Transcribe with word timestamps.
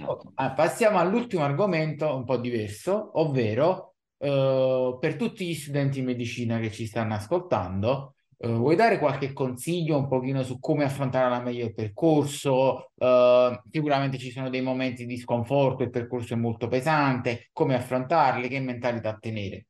Esatto. 0.00 0.32
Ah, 0.34 0.52
passiamo 0.52 0.98
all'ultimo 0.98 1.42
argomento 1.42 2.14
un 2.14 2.24
po' 2.24 2.38
diverso, 2.38 3.18
ovvero 3.20 3.94
eh, 4.18 4.96
per 4.98 5.16
tutti 5.16 5.46
gli 5.46 5.54
studenti 5.54 6.00
di 6.00 6.06
medicina 6.06 6.58
che 6.58 6.70
ci 6.70 6.86
stanno 6.86 7.14
ascoltando, 7.14 8.14
eh, 8.38 8.48
vuoi 8.48 8.76
dare 8.76 8.98
qualche 8.98 9.32
consiglio 9.32 9.98
un 9.98 10.08
pochino 10.08 10.42
su 10.42 10.58
come 10.58 10.84
affrontare 10.84 11.34
al 11.34 11.42
meglio 11.42 11.66
il 11.66 11.74
percorso? 11.74 12.92
Eh, 12.96 13.60
sicuramente 13.70 14.16
ci 14.18 14.30
sono 14.30 14.48
dei 14.48 14.62
momenti 14.62 15.04
di 15.04 15.18
sconforto, 15.18 15.82
il 15.82 15.90
percorso 15.90 16.34
è 16.34 16.36
molto 16.36 16.68
pesante, 16.68 17.50
come 17.52 17.74
affrontarli, 17.74 18.48
che 18.48 18.60
mentalità 18.60 19.18
tenere? 19.18 19.66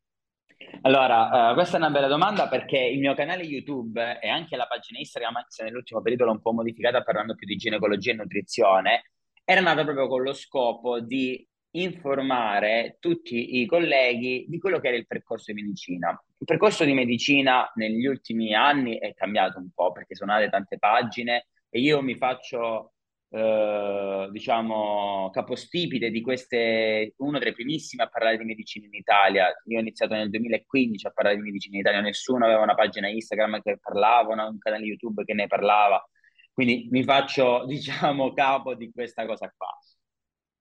Allora, 0.83 1.51
uh, 1.51 1.55
questa 1.55 1.77
è 1.77 1.81
una 1.81 1.91
bella 1.91 2.07
domanda 2.07 2.49
perché 2.49 2.79
il 2.79 3.01
mio 3.01 3.15
canale 3.15 3.43
YouTube 3.43 4.21
e 4.21 4.29
anche 4.29 4.57
la 4.57 4.67
pagina 4.67 5.01
Instagram, 5.01 5.37
anche 5.37 5.51
se 5.51 5.65
nell'ultimo 5.65 6.01
periodo 6.01 6.27
l'ho 6.27 6.33
un 6.33 6.41
po' 6.41 6.53
modificata 6.53 7.03
parlando 7.03 7.35
più 7.35 7.47
di 7.47 7.57
ginecologia 7.57 8.13
e 8.13 8.15
nutrizione, 8.15 9.03
era 9.45 9.61
nata 9.61 9.85
proprio 9.85 10.09
con 10.09 10.23
lo 10.23 10.33
scopo 10.33 11.01
di 11.01 11.47
informare 11.73 12.97
tutti 12.99 13.61
i 13.61 13.67
colleghi 13.67 14.47
di 14.49 14.59
quello 14.59 14.81
che 14.81 14.89
era 14.89 14.97
il 14.97 15.07
percorso 15.07 15.53
di 15.53 15.63
medicina. 15.63 16.11
Il 16.39 16.47
percorso 16.47 16.85
di 16.85 16.95
medicina 16.95 17.71
negli 17.75 18.07
ultimi 18.07 18.55
anni 18.55 18.99
è 18.99 19.15
cambiato 19.15 19.59
un 19.59 19.71
po' 19.75 19.93
perché 19.93 20.15
sono 20.15 20.33
nate 20.33 20.49
tante 20.49 20.79
pagine 20.79 21.47
e 21.69 21.81
io 21.81 22.03
mi 22.03 22.17
faccio, 22.17 22.95
eh, 23.31 24.29
diciamo, 24.33 25.31
capostipite 25.33 26.11
di 26.11 26.21
queste, 26.21 27.15
uno 27.19 27.39
dei 27.39 27.53
primissimi 27.53 28.03
a 28.03 28.09
parlare 28.09 28.39
di 28.39 28.45
medicina 28.45 28.87
in 28.87 28.95
Italia. 28.95 29.53
Io 29.67 29.79
ho 29.79 29.81
iniziato 29.81 30.15
nel 30.15 30.31
2015 30.31 31.07
a 31.07 31.11
parlare 31.11 31.37
di 31.37 31.43
medicina 31.43 31.75
in 31.77 31.83
Italia, 31.83 32.01
nessuno 32.01 32.45
aveva 32.45 32.63
una 32.63 32.75
pagina 32.75 33.09
Instagram 33.09 33.61
che 33.63 33.79
parlava, 33.79 34.49
un 34.49 34.59
canale 34.59 34.85
YouTube 34.85 35.25
che 35.25 35.35
ne 35.35 35.47
parlava. 35.47 36.05
Quindi 36.53 36.89
mi 36.91 37.03
faccio, 37.05 37.65
diciamo, 37.69 38.33
capo 38.33 38.75
di 38.75 38.91
questa 38.91 39.27
cosa 39.27 39.53
qua. 39.57 39.69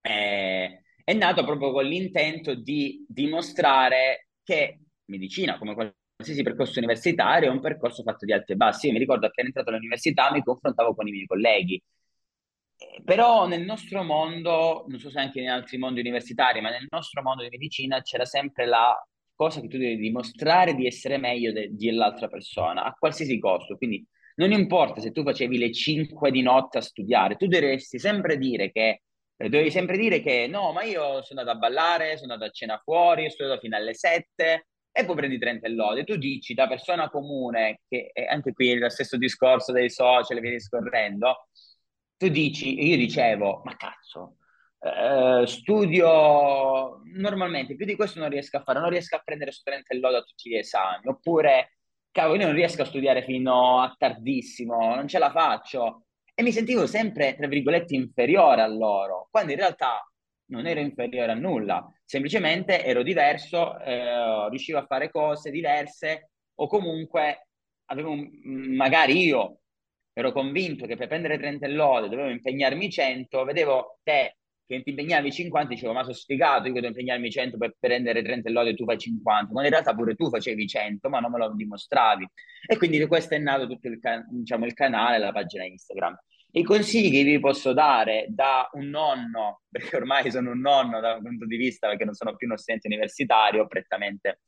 Eh, 0.02 0.84
è 1.04 1.14
nato 1.14 1.44
proprio 1.44 1.72
con 1.72 1.86
l'intento 1.86 2.56
di 2.56 3.06
dimostrare 3.08 4.30
che 4.44 4.80
medicina, 5.06 5.58
come 5.58 5.74
qualsiasi 5.74 6.44
percorso 6.44 6.80
universitario, 6.80 7.50
è 7.50 7.52
un 7.52 7.60
percorso 7.62 8.04
fatto 8.04 8.26
di 8.26 8.34
alti 8.34 8.54
e 8.54 8.56
bassi. 8.56 8.88
Io 8.88 8.94
mi 8.94 9.00
ricordo 9.00 9.26
appena 9.28 9.48
entrato 9.48 9.70
all'università 9.70 10.32
mi 10.32 10.44
confrontavo 10.44 10.96
con 10.96 11.08
i 11.08 11.12
miei 11.12 11.26
colleghi. 11.26 11.82
Eh, 12.78 13.02
però 13.04 13.48
nel 13.48 13.64
nostro 13.64 14.04
mondo, 14.04 14.86
non 14.88 15.00
so 15.00 15.10
se 15.10 15.20
anche 15.20 15.42
in 15.42 15.50
altri 15.50 15.78
mondi 15.78 16.00
universitari, 16.00 16.62
ma 16.62 16.70
nel 16.70 16.88
nostro 16.90 17.22
mondo 17.22 17.44
di 17.44 17.50
medicina 17.50 18.02
c'era 18.02 18.26
sempre 18.26 18.66
la 18.66 18.96
cosa 19.36 19.62
che 19.62 19.68
tu 19.68 19.78
devi 19.78 19.98
dimostrare 19.98 20.76
di 20.76 20.86
essere 20.86 21.18
meglio 21.18 21.52
de- 21.52 21.70
dell'altra 21.72 22.28
persona, 22.28 22.84
a 22.84 22.94
qualsiasi 22.98 23.38
costo. 23.40 23.78
Quindi 23.78 24.06
non 24.40 24.52
importa 24.54 25.02
se 25.02 25.12
tu 25.12 25.24
facevi 25.24 25.58
le 25.58 25.72
5 25.72 26.32
di 26.32 26.42
notte 26.42 26.78
a 26.78 26.82
studiare, 26.82 27.36
tu 27.36 27.48
dovresti 27.48 28.00
sempre 28.00 28.38
dire 28.38 28.72
che 28.72 29.02
eh, 29.36 29.50
dovevi 29.50 29.70
sempre 29.70 29.98
dire 29.98 30.22
che 30.22 30.48
no, 30.48 30.72
ma 30.72 30.84
io 30.84 31.22
sono 31.24 31.42
andato 31.42 31.58
a 31.58 31.60
ballare, 31.60 32.18
sono 32.18 32.34
andato 32.34 32.50
a 32.50 32.54
cena 32.54 32.80
fuori, 32.82 33.26
ho 33.26 33.30
studiato 33.30 33.60
fino 33.60 33.76
alle 33.76 33.94
7 33.94 34.68
e 34.92 35.06
poi 35.06 35.16
prendi 35.16 35.38
30 35.38 35.68
e 35.68 35.70
lode. 35.72 36.04
Tu 36.06 36.16
dici 36.16 36.54
da 36.54 36.68
persona 36.68 37.10
comune, 37.10 37.82
che 37.88 38.12
è 38.14 38.26
anche 38.26 38.54
qui 38.54 38.78
lo 38.78 38.90
stesso 38.90 39.18
discorso 39.18 39.74
dei 39.74 39.90
social 39.90 40.38
e 40.38 40.42
via 40.42 40.52
discorrendo, 40.52 41.48
tu 42.18 42.30
dici, 42.30 42.86
io 42.86 42.98
dicevo, 42.98 43.62
ma 43.66 43.76
cazzo, 43.76 44.38
eh, 44.80 45.44
studio 45.48 47.02
normalmente, 47.16 47.76
più 47.76 47.86
di 47.86 47.96
questo 47.96 48.20
non 48.20 48.30
riesco 48.30 48.58
a 48.58 48.64
fare, 48.64 48.80
non 48.80 48.90
riesco 48.90 49.16
a 49.16 49.22
prendere 49.24 49.52
su 49.52 49.62
30 49.64 49.94
e 49.94 50.00
lode 50.00 50.18
a 50.18 50.22
tutti 50.22 50.50
gli 50.50 50.56
esami, 50.56 51.08
oppure, 51.08 51.79
cavolo, 52.12 52.40
io 52.40 52.46
non 52.48 52.56
riesco 52.56 52.82
a 52.82 52.86
studiare 52.86 53.24
fino 53.24 53.82
a 53.82 53.94
tardissimo, 53.98 54.96
non 54.96 55.08
ce 55.08 55.20
la 55.20 55.32
faccio. 55.32 56.06
E 56.34 56.44
mi 56.44 56.52
sentivo 56.52 56.88
sempre, 56.88 57.36
tra 57.36 57.48
virgolette, 57.48 57.96
inferiore 57.96 58.62
a 58.62 58.68
loro, 58.68 59.28
quando 59.30 59.52
in 59.52 59.58
realtà 59.58 60.02
non 60.48 60.66
ero 60.66 60.80
inferiore 60.80 61.32
a 61.32 61.36
nulla, 61.36 61.86
semplicemente 62.04 62.84
ero 62.84 63.04
diverso, 63.04 63.80
eh, 63.80 64.50
riuscivo 64.50 64.80
a 64.80 64.86
fare 64.86 65.12
cose 65.12 65.52
diverse 65.52 66.32
o 66.56 66.68
comunque 66.68 67.48
avevo 67.86 68.12
un, 68.12 68.30
magari 68.76 69.24
io 69.26 69.60
ero 70.14 70.32
convinto 70.32 70.86
che 70.86 70.96
per 70.98 71.08
prendere 71.08 71.38
30 71.38 71.68
lode 71.68 72.10
dovevo 72.10 72.30
impegnarmi 72.30 72.90
100, 72.90 73.44
vedevo 73.44 74.00
te 74.04 74.39
che 74.70 74.84
ti 74.84 74.92
impegnavi 74.92 75.32
50, 75.32 75.74
dicevo 75.74 75.94
ma 75.94 76.04
sono 76.04 76.14
sfigato, 76.14 76.68
io 76.68 76.74
devo 76.74 76.88
impegnarmi 76.88 77.32
100 77.32 77.58
per 77.58 77.76
prendere 77.80 78.22
30 78.22 78.52
lode 78.52 78.70
e 78.70 78.76
tu 78.76 78.86
fai 78.86 79.00
50, 79.00 79.52
quando 79.52 79.64
in 79.64 79.70
realtà 79.70 79.96
pure 79.96 80.14
tu 80.14 80.30
facevi 80.30 80.68
100 80.68 81.10
ma 81.10 81.20
non 81.20 81.32
me 81.32 81.40
lo 81.40 81.52
dimostravi 81.56 82.28
e 82.68 82.78
quindi 82.78 83.00
di 83.00 83.08
questo 83.08 83.34
è 83.34 83.40
nato 83.40 83.66
tutto 83.66 83.88
il, 83.88 84.00
diciamo, 84.30 84.66
il 84.66 84.74
canale, 84.74 85.18
la 85.18 85.32
pagina 85.32 85.66
Instagram. 85.66 86.16
I 86.52 86.64
consigli 86.64 87.12
che 87.12 87.24
vi 87.24 87.40
posso 87.40 87.74
dare 87.74 88.28
da 88.30 88.70
un 88.74 88.90
nonno, 88.90 89.62
perché 89.70 89.96
ormai 89.96 90.30
sono 90.30 90.52
un 90.52 90.60
nonno 90.60 91.00
da 91.00 91.16
un 91.16 91.24
punto 91.24 91.46
di 91.46 91.58
vista, 91.58 91.88
perché 91.88 92.06
non 92.06 92.14
sono 92.14 92.36
più 92.36 92.48
uno 92.48 92.58
studente 92.58 92.88
universitario, 92.88 93.68
prettamente 93.68 94.42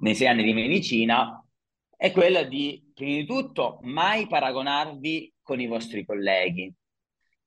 nei 0.00 0.14
sei 0.14 0.26
anni 0.26 0.42
di 0.42 0.54
medicina, 0.54 1.42
è 1.96 2.10
quella 2.12 2.44
di, 2.44 2.90
prima 2.94 3.20
di 3.20 3.26
tutto, 3.26 3.78
mai 3.82 4.26
paragonarvi 4.26 5.34
con 5.42 5.60
i 5.60 5.66
vostri 5.66 6.04
colleghi. 6.04 6.72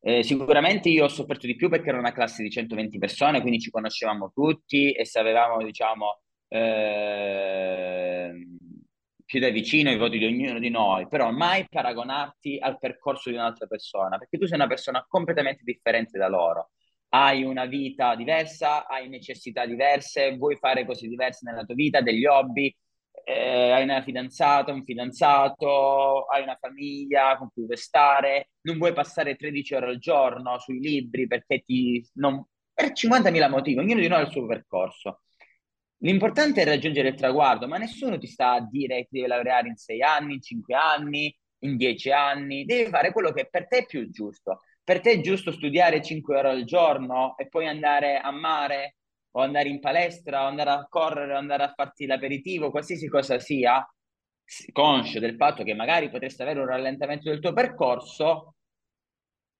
Eh, 0.07 0.21
sicuramente 0.21 0.87
io 0.89 1.05
ho 1.05 1.07
sofferto 1.07 1.47
di 1.47 1.55
più 1.55 1.67
perché 1.67 1.89
era 1.89 1.97
una 1.97 2.11
classe 2.11 2.43
di 2.43 2.51
120 2.51 2.99
persone, 2.99 3.41
quindi 3.41 3.59
ci 3.59 3.71
conoscevamo 3.71 4.31
tutti 4.31 4.91
e 4.91 5.03
sapevamo, 5.03 5.63
diciamo, 5.63 6.21
eh, 6.47 8.31
più 9.25 9.39
da 9.39 9.49
vicino 9.49 9.89
i 9.89 9.97
voti 9.97 10.19
di 10.19 10.25
ognuno 10.25 10.59
di 10.59 10.69
noi, 10.69 11.07
però 11.07 11.31
mai 11.31 11.65
paragonarti 11.67 12.59
al 12.59 12.77
percorso 12.77 13.31
di 13.31 13.35
un'altra 13.35 13.65
persona, 13.65 14.19
perché 14.19 14.37
tu 14.37 14.45
sei 14.45 14.57
una 14.57 14.67
persona 14.67 15.03
completamente 15.09 15.63
differente 15.63 16.19
da 16.19 16.27
loro. 16.27 16.69
Hai 17.09 17.43
una 17.43 17.65
vita 17.65 18.15
diversa, 18.15 18.85
hai 18.85 19.09
necessità 19.09 19.65
diverse, 19.65 20.37
vuoi 20.37 20.55
fare 20.57 20.85
cose 20.85 21.07
diverse 21.07 21.49
nella 21.49 21.63
tua 21.63 21.73
vita, 21.73 22.01
degli 22.01 22.25
hobby, 22.27 22.71
eh, 23.23 23.71
hai 23.71 23.83
una 23.83 24.01
fidanzata, 24.01 24.71
un 24.71 24.83
fidanzato, 24.83 26.25
hai 26.25 26.43
una 26.43 26.57
famiglia 26.59 27.37
con 27.37 27.49
cui 27.53 27.65
vuoi 27.65 27.77
stare, 27.77 28.49
non 28.61 28.77
vuoi 28.77 28.93
passare 28.93 29.35
13 29.35 29.75
ore 29.75 29.87
al 29.87 29.97
giorno 29.99 30.59
sui 30.59 30.79
libri 30.79 31.27
perché 31.27 31.61
ti... 31.61 32.05
Non... 32.15 32.45
per 32.73 32.91
50.000 32.91 33.49
motivi, 33.49 33.79
ognuno 33.79 33.99
di 33.99 34.07
noi 34.07 34.19
ha 34.19 34.23
il 34.23 34.31
suo 34.31 34.45
percorso. 34.45 35.21
L'importante 35.99 36.61
è 36.61 36.65
raggiungere 36.65 37.09
il 37.09 37.15
traguardo, 37.15 37.67
ma 37.67 37.77
nessuno 37.77 38.17
ti 38.17 38.27
sta 38.27 38.51
a 38.53 38.67
dire 38.67 39.03
che 39.03 39.07
devi 39.09 39.27
laureare 39.27 39.69
in 39.69 39.75
sei 39.77 40.01
anni, 40.01 40.35
in 40.35 40.41
cinque 40.41 40.75
anni, 40.75 41.35
in 41.59 41.77
dieci 41.77 42.11
anni. 42.11 42.65
Devi 42.65 42.89
fare 42.89 43.11
quello 43.11 43.31
che 43.31 43.47
per 43.49 43.67
te 43.67 43.79
è 43.79 43.85
più 43.85 44.09
giusto. 44.09 44.61
Per 44.83 44.99
te 45.01 45.11
è 45.13 45.21
giusto 45.21 45.51
studiare 45.51 46.03
cinque 46.03 46.37
ore 46.37 46.49
al 46.49 46.63
giorno 46.63 47.35
e 47.37 47.47
poi 47.47 47.67
andare 47.67 48.19
a 48.19 48.29
mare 48.31 48.97
o 49.37 49.41
andare 49.41 49.69
in 49.69 49.79
palestra 49.79 50.43
o 50.43 50.47
andare 50.47 50.69
a 50.69 50.87
correre 50.89 51.33
o 51.33 51.37
andare 51.37 51.63
a 51.63 51.73
farti 51.73 52.05
l'aperitivo, 52.05 52.71
qualsiasi 52.71 53.07
cosa 53.07 53.39
sia, 53.39 53.85
conscio 54.71 55.19
del 55.19 55.35
fatto 55.35 55.63
che 55.63 55.73
magari 55.73 56.09
potresti 56.09 56.41
avere 56.41 56.59
un 56.59 56.67
rallentamento 56.67 57.29
del 57.29 57.39
tuo 57.39 57.53
percorso, 57.53 58.55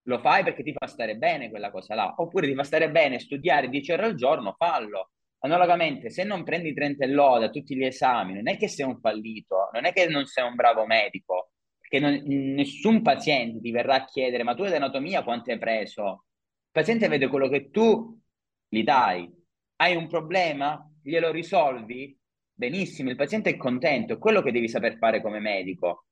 lo 0.07 0.19
fai 0.19 0.43
perché 0.43 0.63
ti 0.63 0.73
fa 0.73 0.87
stare 0.87 1.17
bene 1.17 1.49
quella 1.49 1.71
cosa 1.71 1.95
là. 1.95 2.13
Oppure 2.17 2.47
ti 2.47 2.53
fa 2.53 2.63
stare 2.63 2.91
bene 2.91 3.19
studiare 3.19 3.69
10 3.69 3.91
ore 3.91 4.05
al 4.05 4.15
giorno, 4.15 4.53
fallo 4.57 5.09
analogamente, 5.45 6.09
se 6.09 6.23
non 6.23 6.43
prendi 6.43 6.73
30 6.73 7.05
e 7.05 7.07
lode 7.07 7.45
a 7.45 7.49
tutti 7.49 7.75
gli 7.75 7.85
esami, 7.85 8.33
non 8.33 8.47
è 8.49 8.57
che 8.57 8.67
sei 8.67 8.85
un 8.85 8.99
fallito, 8.99 9.69
non 9.73 9.85
è 9.85 9.93
che 9.93 10.07
non 10.07 10.25
sei 10.25 10.45
un 10.45 10.55
bravo 10.55 10.85
medico, 10.85 11.51
perché 11.77 11.99
non, 11.99 12.21
nessun 12.25 13.01
paziente 13.01 13.61
ti 13.61 13.71
verrà 13.71 13.95
a 13.95 14.05
chiedere, 14.05 14.43
ma 14.43 14.55
tu 14.55 14.65
di 14.65 14.73
anatomia 14.73 15.23
quanto 15.23 15.51
hai 15.51 15.59
preso? 15.59 16.25
Il 16.65 16.71
paziente 16.71 17.07
vede 17.07 17.27
quello 17.27 17.47
che 17.47 17.69
tu 17.69 18.19
gli 18.67 18.83
dai. 18.83 19.31
Hai 19.77 19.95
un 19.95 20.07
problema? 20.07 20.89
Glielo 21.01 21.31
risolvi? 21.31 22.17
Benissimo, 22.53 23.09
il 23.09 23.17
paziente 23.17 23.49
è 23.49 23.57
contento, 23.57 24.13
è 24.13 24.17
quello 24.17 24.41
che 24.41 24.53
devi 24.53 24.69
saper 24.69 24.97
fare 24.97 25.21
come 25.21 25.39
medico. 25.39 26.05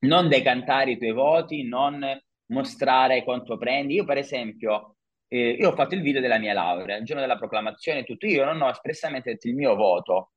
Non 0.00 0.28
decantare 0.28 0.92
i 0.92 0.98
tuoi 0.98 1.12
voti, 1.12 1.68
non 1.68 2.02
mostrare 2.46 3.22
quanto 3.22 3.58
prendi. 3.58 3.94
Io, 3.94 4.04
per 4.04 4.16
esempio, 4.16 4.96
eh, 5.28 5.50
io 5.50 5.70
ho 5.70 5.74
fatto 5.74 5.94
il 5.94 6.00
video 6.00 6.22
della 6.22 6.38
mia 6.38 6.54
laurea, 6.54 6.96
il 6.96 7.04
giorno 7.04 7.20
della 7.20 7.36
proclamazione, 7.36 8.04
tutto 8.04 8.26
io 8.26 8.44
non 8.46 8.62
ho 8.62 8.70
espressamente 8.70 9.32
detto 9.32 9.48
il 9.48 9.54
mio 9.54 9.74
voto, 9.74 10.32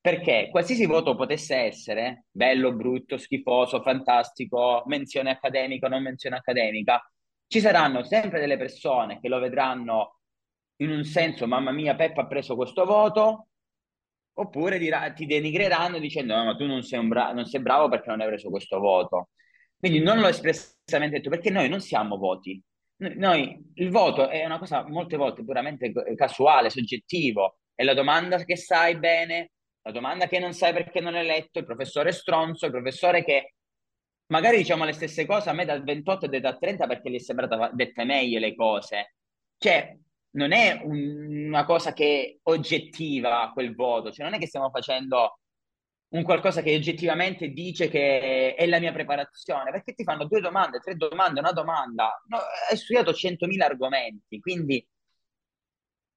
perché 0.00 0.48
qualsiasi 0.50 0.86
voto 0.86 1.16
potesse 1.16 1.56
essere, 1.56 2.26
bello, 2.30 2.72
brutto, 2.72 3.16
schifoso, 3.16 3.82
fantastico, 3.82 4.84
menzione 4.86 5.30
accademica 5.30 5.86
o 5.86 5.88
non 5.88 6.02
menzione 6.02 6.36
accademica, 6.36 7.02
ci 7.48 7.58
saranno 7.58 8.04
sempre 8.04 8.38
delle 8.38 8.56
persone 8.56 9.18
che 9.20 9.28
lo 9.28 9.40
vedranno 9.40 10.20
in 10.76 10.90
un 10.90 11.04
senso, 11.04 11.46
mamma 11.46 11.72
mia, 11.72 11.94
Peppa 11.94 12.22
ha 12.22 12.26
preso 12.26 12.56
questo 12.56 12.84
voto, 12.84 13.48
oppure 14.34 14.78
dirà, 14.78 15.12
ti 15.12 15.26
denigreranno 15.26 15.98
dicendo 15.98 16.34
no, 16.34 16.44
ma 16.44 16.56
tu 16.56 16.66
non 16.66 16.82
sei, 16.82 17.06
bra- 17.06 17.32
non 17.32 17.46
sei 17.46 17.60
bravo 17.60 17.88
perché 17.88 18.10
non 18.10 18.20
hai 18.20 18.26
preso 18.28 18.50
questo 18.50 18.78
voto. 18.78 19.30
Quindi 19.78 20.00
non 20.00 20.18
l'ho 20.18 20.28
espressamente 20.28 21.16
detto 21.18 21.30
perché 21.30 21.50
noi 21.50 21.68
non 21.68 21.80
siamo 21.80 22.16
voti, 22.16 22.60
noi, 22.96 23.72
il 23.74 23.90
voto 23.90 24.28
è 24.28 24.44
una 24.44 24.58
cosa 24.58 24.86
molte 24.88 25.16
volte 25.16 25.44
puramente 25.44 25.92
casuale, 26.14 26.70
soggettivo, 26.70 27.58
è 27.74 27.82
la 27.82 27.94
domanda 27.94 28.42
che 28.44 28.56
sai 28.56 28.96
bene, 28.98 29.50
la 29.82 29.90
domanda 29.90 30.26
che 30.26 30.38
non 30.38 30.52
sai 30.52 30.72
perché 30.72 31.00
non 31.00 31.14
hai 31.14 31.26
letto, 31.26 31.58
il 31.58 31.64
professore 31.66 32.12
stronzo, 32.12 32.66
il 32.66 32.72
professore 32.72 33.24
che 33.24 33.54
magari 34.26 34.58
diciamo 34.58 34.84
le 34.84 34.92
stesse 34.92 35.26
cose 35.26 35.50
a 35.50 35.52
me 35.52 35.64
dal 35.64 35.82
28 35.82 36.30
e 36.30 36.40
da 36.40 36.56
30 36.56 36.86
perché 36.86 37.10
gli 37.10 37.16
è 37.16 37.18
sembrata 37.18 37.70
dette 37.72 38.04
meglio 38.04 38.38
le 38.38 38.54
cose, 38.54 39.14
cioè, 39.58 39.96
non 40.34 40.52
è 40.52 40.80
un, 40.82 41.46
una 41.46 41.64
cosa 41.64 41.92
che 41.92 42.40
oggettiva 42.44 43.50
quel 43.52 43.74
voto, 43.74 44.10
cioè 44.10 44.24
non 44.24 44.34
è 44.34 44.38
che 44.38 44.46
stiamo 44.46 44.70
facendo 44.70 45.38
un 46.14 46.22
qualcosa 46.22 46.62
che 46.62 46.74
oggettivamente 46.74 47.48
dice 47.48 47.88
che 47.88 48.54
è 48.54 48.66
la 48.66 48.78
mia 48.78 48.92
preparazione, 48.92 49.70
perché 49.72 49.94
ti 49.94 50.04
fanno 50.04 50.26
due 50.26 50.40
domande, 50.40 50.78
tre 50.78 50.94
domande, 50.94 51.40
una 51.40 51.52
domanda. 51.52 52.22
No, 52.28 52.38
hai 52.70 52.76
studiato 52.76 53.12
100.000 53.12 53.64
argomenti, 53.64 54.38
quindi 54.40 54.86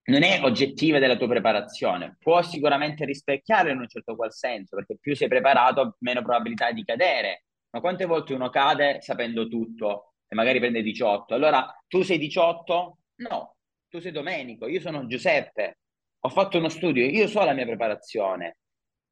non 0.06 0.24
è 0.24 0.42
oggettiva 0.44 1.00
della 1.00 1.18
tua 1.18 1.28
preparazione. 1.28 2.16
Può 2.20 2.42
sicuramente 2.42 3.06
rispecchiare 3.06 3.72
in 3.72 3.80
un 3.80 3.88
certo 3.88 4.16
qual 4.16 4.32
senso, 4.32 4.76
perché 4.76 4.98
più 5.00 5.16
sei 5.16 5.28
preparato, 5.28 5.98
meno 6.00 6.22
probabilità 6.22 6.72
di 6.72 6.84
cadere. 6.84 7.46
Ma 7.72 7.82
quante 7.82 8.06
volte 8.06 8.34
uno 8.34 8.50
cade 8.50 9.02
sapendo 9.02 9.48
tutto 9.48 10.14
e 10.28 10.36
magari 10.36 10.60
prende 10.60 10.82
18? 10.82 11.34
Allora, 11.34 11.76
tu 11.88 12.04
sei 12.04 12.18
18? 12.18 12.98
No, 13.16 13.57
tu 13.90 14.00
sei 14.00 14.12
Domenico, 14.12 14.68
io 14.68 14.80
sono 14.80 15.06
Giuseppe, 15.08 15.80
ho 16.20 16.30
fatto 16.30 16.58
uno 16.58 16.70
studio, 16.70 17.06
io 17.06 17.28
so 17.28 17.44
la 17.44 17.54
mia 17.54 17.66
preparazione 17.66 18.58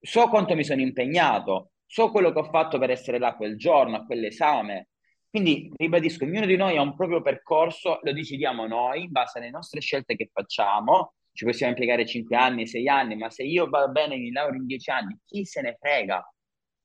so 0.06 0.28
quanto 0.30 0.56
mi 0.56 0.64
sono 0.64 0.82
impegnato, 0.82 1.72
so 1.86 2.12
quello 2.12 2.32
che 2.32 2.40
ho 2.40 2.50
fatto 2.50 2.78
per 2.78 2.92
essere 2.92 3.18
là 3.18 3.36
quel 3.36 3.58
giorno, 3.58 3.98
a 3.98 4.06
quell'esame. 4.06 4.90
Quindi 5.30 5.72
ribadisco, 5.76 6.24
ognuno 6.24 6.46
di 6.46 6.56
noi 6.56 6.78
ha 6.78 6.82
un 6.82 6.96
proprio 6.96 7.22
percorso, 7.22 8.00
lo 8.02 8.14
decidiamo 8.14 8.68
noi 8.68 9.04
in 9.04 9.12
base 9.12 9.40
alle 9.40 9.50
nostre 9.50 9.82
scelte 9.82 10.16
che 10.16 10.30
facciamo. 10.32 11.16
Ci 11.34 11.44
possiamo 11.44 11.74
impiegare 11.74 12.06
5 12.06 12.36
anni, 12.38 12.68
6 12.68 12.88
anni, 12.88 13.16
ma 13.18 13.30
se 13.30 13.44
io 13.44 13.68
vado 13.68 13.92
bene 13.92 14.16
mi 14.16 14.32
laureo 14.32 14.60
in 14.60 14.66
10 14.66 14.90
anni, 14.92 15.18
chi 15.26 15.44
se 15.44 15.62
ne 15.62 15.76
frega? 15.78 16.24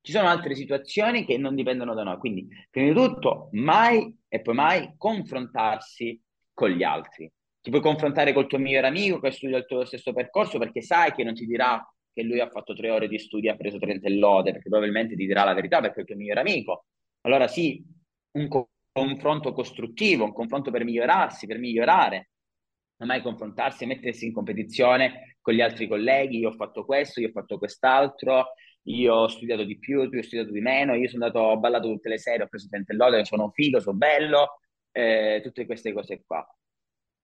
Ci 0.02 0.12
sono 0.12 0.28
altre 0.28 0.56
situazioni 0.56 1.24
che 1.24 1.36
non 1.36 1.54
dipendono 1.54 1.94
da 1.94 2.02
noi. 2.02 2.16
Quindi, 2.16 2.48
prima 2.70 2.88
di 2.88 2.94
tutto, 2.94 3.50
mai 3.52 4.18
e 4.26 4.40
poi 4.40 4.54
mai 4.54 4.94
confrontarsi 4.96 6.20
con 6.52 6.70
gli 6.70 6.82
altri. 6.82 7.30
Ti 7.62 7.68
puoi 7.70 7.82
confrontare 7.82 8.32
col 8.32 8.46
tuo 8.46 8.58
migliore 8.58 8.86
amico 8.86 9.20
che 9.20 9.30
studia 9.32 9.58
il 9.58 9.66
tuo 9.66 9.84
stesso 9.84 10.12
percorso 10.12 10.58
perché 10.58 10.80
sai 10.80 11.12
che 11.12 11.24
non 11.24 11.34
ti 11.34 11.44
dirà 11.44 11.82
che 12.12 12.22
lui 12.22 12.40
ha 12.40 12.48
fatto 12.48 12.74
tre 12.74 12.90
ore 12.90 13.06
di 13.06 13.18
studio 13.18 13.50
e 13.50 13.52
ha 13.54 13.56
preso 13.56 13.78
30 13.78 14.08
lode, 14.10 14.52
perché 14.52 14.68
probabilmente 14.70 15.14
ti 15.14 15.26
dirà 15.26 15.44
la 15.44 15.52
verità 15.54 15.80
perché 15.80 15.98
è 15.98 16.00
il 16.00 16.06
tuo 16.06 16.16
migliore 16.16 16.40
amico. 16.40 16.86
Allora 17.22 17.48
sì, 17.48 17.84
un 18.32 18.48
co- 18.48 18.70
confronto 18.90 19.52
costruttivo, 19.52 20.24
un 20.24 20.32
confronto 20.32 20.70
per 20.70 20.84
migliorarsi, 20.84 21.46
per 21.46 21.58
migliorare, 21.58 22.30
non 22.96 23.08
mai 23.08 23.22
confrontarsi 23.22 23.84
e 23.84 23.86
mettersi 23.86 24.26
in 24.26 24.32
competizione 24.32 25.36
con 25.40 25.54
gli 25.54 25.60
altri 25.60 25.86
colleghi, 25.86 26.38
io 26.38 26.48
ho 26.50 26.52
fatto 26.52 26.84
questo, 26.84 27.20
io 27.20 27.28
ho 27.28 27.32
fatto 27.32 27.58
quest'altro, 27.58 28.52
io 28.84 29.14
ho 29.14 29.28
studiato 29.28 29.64
di 29.64 29.78
più, 29.78 30.08
tu 30.08 30.16
hai 30.16 30.22
studiato 30.22 30.50
di 30.50 30.60
meno, 30.60 30.94
io 30.94 31.08
sono 31.08 31.26
andato, 31.26 31.44
ho 31.44 31.58
ballato 31.58 31.88
tutte 31.88 32.08
le 32.08 32.18
sere, 32.18 32.42
ho 32.44 32.48
preso 32.48 32.68
30 32.68 32.94
lode, 32.94 33.24
sono 33.24 33.50
figo, 33.50 33.80
sono 33.80 33.96
bello, 33.96 34.60
eh, 34.92 35.40
tutte 35.42 35.66
queste 35.66 35.92
cose 35.92 36.22
qua 36.26 36.44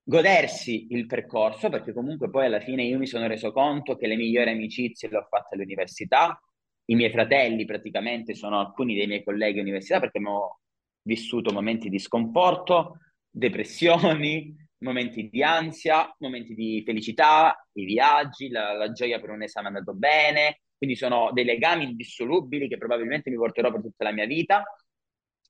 godersi 0.09 0.87
il 0.91 1.07
percorso, 1.07 1.69
perché 1.69 1.93
comunque 1.93 2.31
poi 2.31 2.47
alla 2.47 2.61
fine 2.61 2.85
io 2.85 2.97
mi 2.97 3.09
sono 3.09 3.27
reso 3.27 3.51
conto 3.51 3.97
che 3.97 4.07
le 4.07 4.15
migliori 4.15 4.51
amicizie 4.51 5.09
le 5.09 5.17
ho 5.17 5.27
fatte 5.29 5.57
all'università, 5.57 6.41
i 6.85 6.95
miei 6.95 7.11
fratelli 7.11 7.65
praticamente 7.65 8.37
sono 8.37 8.61
alcuni 8.61 8.95
dei 8.95 9.09
miei 9.09 9.25
colleghi 9.25 9.59
all'università 9.59 9.99
perché 9.99 10.19
abbiamo 10.19 10.61
vissuto 11.03 11.53
momenti 11.53 11.89
di 11.89 11.99
sconforto, 11.99 12.99
depressioni, 13.29 14.55
momenti 14.79 15.29
di 15.29 15.43
ansia, 15.43 16.15
momenti 16.21 16.55
di 16.55 16.85
felicità, 16.87 17.67
i 17.73 17.85
viaggi, 17.85 18.49
la, 18.49 18.75
la 18.75 18.93
gioia 18.93 19.19
per 19.19 19.31
un 19.31 19.43
esame 19.43 19.67
andato 19.69 19.93
bene, 19.93 20.61
quindi 20.79 20.95
sono 20.95 21.33
dei 21.33 21.45
legami 21.45 21.83
indissolubili 21.83 22.69
che 22.69 22.79
probabilmente 22.79 23.29
mi 23.29 23.37
porterò 23.37 23.73
per 23.73 23.81
tutta 23.81 24.05
la 24.05 24.13
mia 24.13 24.27
vita. 24.27 24.63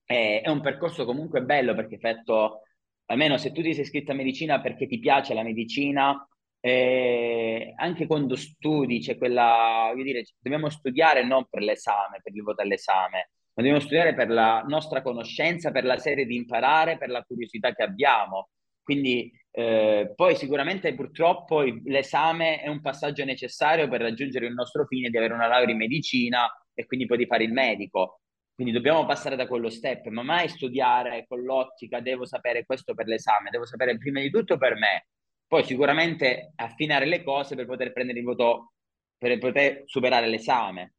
è 0.06 0.48
un 0.48 0.62
percorso 0.62 1.04
comunque 1.04 1.42
bello 1.42 1.74
perché 1.74 1.98
fatto 1.98 2.62
almeno 3.06 3.36
se 3.38 3.52
tu 3.52 3.62
ti 3.62 3.72
sei 3.72 3.82
iscritto 3.82 4.12
a 4.12 4.14
medicina 4.14 4.60
perché 4.60 4.86
ti 4.86 4.98
piace 4.98 5.34
la 5.34 5.42
medicina, 5.42 6.26
eh, 6.60 7.72
anche 7.76 8.06
quando 8.06 8.34
studi 8.36 9.00
c'è 9.00 9.16
quella, 9.16 9.88
voglio 9.92 10.02
dire, 10.02 10.24
dobbiamo 10.38 10.68
studiare 10.68 11.24
non 11.24 11.46
per 11.48 11.62
l'esame, 11.62 12.20
per 12.22 12.34
il 12.34 12.42
voto 12.42 12.62
all'esame, 12.62 13.30
ma 13.54 13.62
dobbiamo 13.62 13.80
studiare 13.80 14.14
per 14.14 14.28
la 14.30 14.64
nostra 14.66 15.02
conoscenza, 15.02 15.70
per 15.70 15.84
la 15.84 15.98
serie 15.98 16.26
di 16.26 16.36
imparare, 16.36 16.98
per 16.98 17.08
la 17.08 17.22
curiosità 17.22 17.72
che 17.72 17.82
abbiamo. 17.82 18.48
Quindi 18.82 19.30
eh, 19.50 20.12
poi 20.14 20.36
sicuramente 20.36 20.94
purtroppo 20.94 21.62
l'esame 21.84 22.60
è 22.60 22.68
un 22.68 22.80
passaggio 22.80 23.24
necessario 23.24 23.88
per 23.88 24.02
raggiungere 24.02 24.46
il 24.46 24.52
nostro 24.52 24.84
fine 24.86 25.08
di 25.08 25.16
avere 25.16 25.34
una 25.34 25.46
laurea 25.46 25.70
in 25.70 25.78
medicina 25.78 26.46
e 26.74 26.84
quindi 26.84 27.06
poi 27.06 27.18
di 27.18 27.26
fare 27.26 27.44
il 27.44 27.52
medico. 27.52 28.20
Quindi 28.56 28.72
dobbiamo 28.72 29.04
passare 29.04 29.36
da 29.36 29.46
quello 29.46 29.68
step, 29.68 30.06
ma 30.06 30.22
mai 30.22 30.48
studiare 30.48 31.26
con 31.28 31.42
l'ottica, 31.42 32.00
devo 32.00 32.24
sapere 32.24 32.64
questo 32.64 32.94
per 32.94 33.06
l'esame, 33.06 33.50
devo 33.50 33.66
sapere 33.66 33.98
prima 33.98 34.20
di 34.20 34.30
tutto 34.30 34.56
per 34.56 34.76
me, 34.76 35.08
poi 35.46 35.62
sicuramente 35.62 36.52
affinare 36.56 37.04
le 37.04 37.22
cose 37.22 37.54
per 37.54 37.66
poter 37.66 37.92
prendere 37.92 38.18
il 38.18 38.24
voto, 38.24 38.72
per 39.18 39.36
poter 39.38 39.82
superare 39.84 40.26
l'esame. 40.28 40.94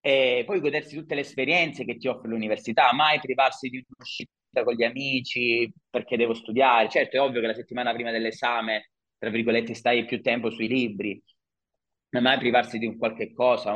E 0.00 0.42
poi 0.44 0.58
godersi 0.60 0.96
tutte 0.96 1.14
le 1.14 1.20
esperienze 1.20 1.84
che 1.84 1.96
ti 1.98 2.08
offre 2.08 2.28
l'università, 2.28 2.92
mai 2.92 3.20
privarsi 3.20 3.68
di 3.68 3.84
un'uscita 3.88 4.64
con 4.64 4.74
gli 4.74 4.82
amici 4.82 5.72
perché 5.88 6.16
devo 6.16 6.34
studiare. 6.34 6.88
Certo, 6.88 7.16
è 7.16 7.20
ovvio 7.20 7.40
che 7.40 7.46
la 7.46 7.54
settimana 7.54 7.92
prima 7.92 8.10
dell'esame, 8.10 8.90
tra 9.18 9.30
virgolette, 9.30 9.74
stai 9.74 10.04
più 10.04 10.20
tempo 10.20 10.50
sui 10.50 10.66
libri, 10.66 11.22
mai 12.20 12.38
privarsi 12.38 12.78
di 12.78 12.86
un 12.86 12.96
qualche 12.98 13.32
cosa. 13.32 13.74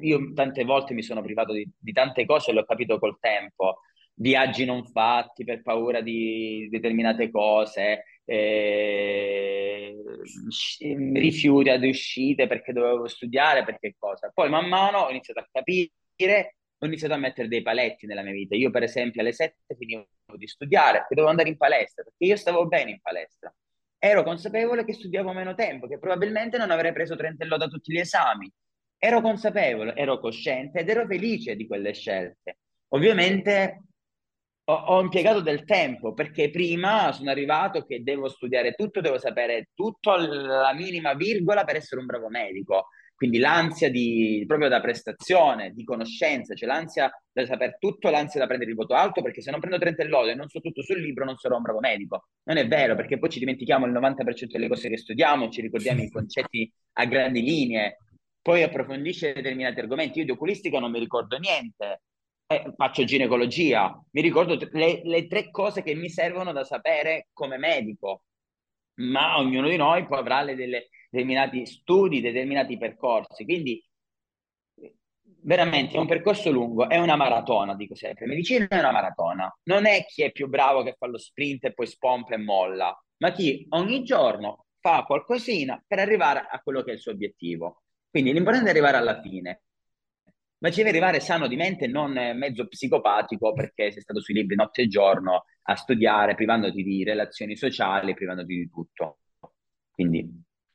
Io 0.00 0.32
tante 0.34 0.64
volte 0.64 0.94
mi 0.94 1.02
sono 1.02 1.22
privato 1.22 1.52
di, 1.52 1.68
di 1.78 1.92
tante 1.92 2.26
cose 2.26 2.50
e 2.50 2.54
l'ho 2.54 2.64
capito 2.64 2.98
col 2.98 3.18
tempo. 3.20 3.80
Viaggi 4.14 4.64
non 4.64 4.84
fatti 4.84 5.44
per 5.44 5.62
paura 5.62 6.00
di 6.00 6.68
determinate 6.70 7.30
cose, 7.30 8.04
eh, 8.24 9.96
rifiuti 11.14 11.70
ad 11.70 11.84
uscite 11.84 12.46
perché 12.48 12.72
dovevo 12.72 13.06
studiare, 13.06 13.64
perché 13.64 13.94
cosa. 13.98 14.30
Poi 14.34 14.50
man 14.50 14.68
mano 14.68 14.98
ho 15.00 15.10
iniziato 15.10 15.40
a 15.40 15.48
capire, 15.50 16.56
ho 16.78 16.86
iniziato 16.86 17.14
a 17.14 17.16
mettere 17.16 17.48
dei 17.48 17.62
paletti 17.62 18.06
nella 18.06 18.22
mia 18.22 18.32
vita. 18.32 18.56
Io 18.56 18.70
per 18.70 18.82
esempio 18.82 19.20
alle 19.20 19.32
7 19.32 19.76
finivo 19.76 20.06
di 20.36 20.48
studiare 20.48 20.98
perché 20.98 21.14
dovevo 21.14 21.30
andare 21.30 21.48
in 21.48 21.56
palestra, 21.56 22.02
perché 22.02 22.24
io 22.24 22.36
stavo 22.36 22.66
bene 22.66 22.90
in 22.90 23.00
palestra 23.00 23.54
ero 23.98 24.22
consapevole 24.22 24.84
che 24.84 24.92
studiavo 24.92 25.32
meno 25.32 25.54
tempo, 25.54 25.86
che 25.86 25.98
probabilmente 25.98 26.56
non 26.58 26.70
avrei 26.70 26.92
preso 26.92 27.16
30 27.16 27.56
da 27.56 27.66
tutti 27.66 27.92
gli 27.92 27.98
esami. 27.98 28.50
Ero 28.96 29.20
consapevole, 29.20 29.94
ero 29.94 30.18
cosciente 30.18 30.80
ed 30.80 30.88
ero 30.88 31.06
felice 31.06 31.56
di 31.56 31.66
quelle 31.66 31.92
scelte. 31.92 32.58
Ovviamente 32.88 33.82
ho, 34.70 35.00
impiegato 35.00 35.40
del 35.40 35.64
tempo 35.64 36.12
perché 36.12 36.50
prima 36.50 37.10
sono 37.12 37.30
arrivato 37.30 37.84
che 37.84 38.02
devo 38.02 38.28
studiare 38.28 38.74
tutto, 38.74 39.00
devo 39.00 39.18
sapere 39.18 39.70
tutto 39.74 40.12
alla 40.12 40.74
minima 40.74 41.14
virgola 41.14 41.64
per 41.64 41.76
essere 41.76 42.00
un 42.00 42.06
bravo 42.06 42.28
medico. 42.28 42.88
Quindi 43.14 43.38
l'ansia 43.38 43.90
di, 43.90 44.44
proprio 44.46 44.68
da 44.68 44.80
prestazione, 44.80 45.72
di 45.72 45.82
conoscenza, 45.82 46.54
cioè 46.54 46.68
l'ansia 46.68 47.10
da 47.32 47.44
sapere 47.46 47.76
tutto, 47.80 48.10
l'ansia 48.10 48.38
da 48.38 48.46
prendere 48.46 48.70
il 48.70 48.76
voto 48.76 48.94
alto, 48.94 49.22
perché 49.22 49.40
se 49.40 49.50
non 49.50 49.58
prendo 49.58 49.78
30 49.78 50.04
lode 50.04 50.32
e 50.32 50.34
non 50.36 50.48
so 50.48 50.60
tutto 50.60 50.82
sul 50.82 51.00
libro 51.00 51.24
non 51.24 51.36
sarò 51.36 51.56
un 51.56 51.62
bravo 51.62 51.80
medico. 51.80 52.28
Non 52.44 52.58
è 52.58 52.68
vero, 52.68 52.94
perché 52.94 53.18
poi 53.18 53.30
ci 53.30 53.40
dimentichiamo 53.40 53.86
il 53.86 53.92
90% 53.92 54.52
delle 54.52 54.68
cose 54.68 54.88
che 54.88 54.98
studiamo, 54.98 55.48
ci 55.48 55.62
ricordiamo 55.62 56.00
i 56.00 56.10
concetti 56.10 56.70
a 56.92 57.06
grandi 57.06 57.42
linee, 57.42 57.96
poi 58.40 58.62
approfondisce 58.62 59.32
determinati 59.32 59.80
argomenti. 59.80 60.20
Io 60.20 60.24
di 60.24 60.30
oculistica 60.30 60.78
non 60.78 60.92
mi 60.92 61.00
ricordo 61.00 61.38
niente, 61.38 62.02
eh, 62.50 62.72
faccio 62.76 63.04
ginecologia, 63.04 64.02
mi 64.12 64.22
ricordo 64.22 64.58
le, 64.72 65.02
le 65.04 65.26
tre 65.26 65.50
cose 65.50 65.82
che 65.82 65.94
mi 65.94 66.08
servono 66.08 66.52
da 66.52 66.64
sapere 66.64 67.28
come 67.32 67.58
medico, 67.58 68.22
ma 69.00 69.38
ognuno 69.38 69.68
di 69.68 69.76
noi 69.76 70.06
poi 70.06 70.18
avrà 70.18 70.42
le, 70.42 70.54
delle 70.54 70.88
determinati 71.10 71.66
studi, 71.66 72.20
determinati 72.22 72.78
percorsi. 72.78 73.44
Quindi 73.44 73.84
veramente 75.42 75.96
è 75.96 75.98
un 75.98 76.06
percorso 76.06 76.50
lungo, 76.50 76.88
è 76.88 76.98
una 76.98 77.16
maratona, 77.16 77.74
dico 77.74 77.94
sempre. 77.94 78.26
Medicina 78.26 78.66
è 78.66 78.78
una 78.78 78.92
maratona. 78.92 79.54
Non 79.64 79.86
è 79.86 80.04
chi 80.06 80.22
è 80.22 80.32
più 80.32 80.48
bravo 80.48 80.82
che 80.82 80.94
fa 80.98 81.06
lo 81.06 81.18
sprint 81.18 81.66
e 81.66 81.74
poi 81.74 81.86
spompa 81.86 82.34
e 82.34 82.38
molla, 82.38 82.98
ma 83.18 83.30
chi 83.30 83.66
ogni 83.70 84.02
giorno 84.04 84.64
fa 84.80 85.02
qualcosina 85.04 85.82
per 85.86 85.98
arrivare 85.98 86.46
a 86.50 86.60
quello 86.60 86.82
che 86.82 86.92
è 86.92 86.94
il 86.94 87.00
suo 87.00 87.12
obiettivo. 87.12 87.82
Quindi 88.10 88.32
l'importante 88.32 88.68
è 88.68 88.70
arrivare 88.72 88.96
alla 88.96 89.20
fine. 89.20 89.64
Ma 90.60 90.70
ci 90.70 90.78
deve 90.78 90.90
arrivare 90.90 91.20
sano 91.20 91.46
di 91.46 91.56
mente, 91.56 91.86
non 91.86 92.12
mezzo 92.12 92.66
psicopatico 92.66 93.52
perché 93.52 93.92
sei 93.92 94.02
stato 94.02 94.20
sui 94.20 94.34
libri 94.34 94.56
notte 94.56 94.82
e 94.82 94.88
giorno 94.88 95.44
a 95.62 95.76
studiare, 95.76 96.34
privandoti 96.34 96.82
di 96.82 97.04
relazioni 97.04 97.56
sociali, 97.56 98.14
privandoti 98.14 98.54
di 98.54 98.68
tutto. 98.68 99.18
Quindi 99.90 100.26